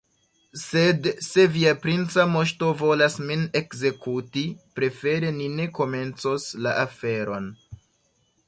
[0.59, 4.45] Sed se via princa moŝto volas min ekzekuti,
[4.81, 7.51] prefere ni ne komencos la aferon.